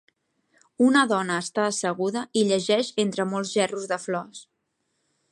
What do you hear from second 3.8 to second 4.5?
de flors.